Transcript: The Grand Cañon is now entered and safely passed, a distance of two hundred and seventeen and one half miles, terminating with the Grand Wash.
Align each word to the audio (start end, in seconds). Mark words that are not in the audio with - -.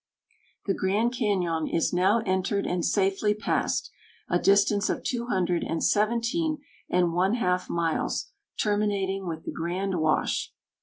The 0.65 0.73
Grand 0.73 1.13
Cañon 1.13 1.71
is 1.71 1.93
now 1.93 2.23
entered 2.25 2.65
and 2.65 2.83
safely 2.83 3.35
passed, 3.35 3.91
a 4.27 4.39
distance 4.39 4.89
of 4.89 5.03
two 5.03 5.27
hundred 5.27 5.63
and 5.63 5.83
seventeen 5.83 6.57
and 6.89 7.13
one 7.13 7.35
half 7.35 7.69
miles, 7.69 8.31
terminating 8.59 9.27
with 9.27 9.43
the 9.45 9.51
Grand 9.51 9.99
Wash. 10.01 10.51